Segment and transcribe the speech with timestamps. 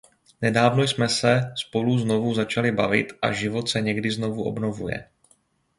[0.41, 5.07] Nedávno jsme se spolu znovu začali bavit a život se někdy znovu obnovuje.